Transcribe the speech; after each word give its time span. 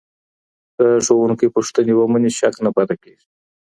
که 0.75 0.85
ښوونکی 1.05 1.47
پوښتني 1.55 1.93
ومني، 1.95 2.31
شک 2.37 2.55
نه 2.65 2.69
پاته 2.75 2.95
کېږي. 3.03 3.27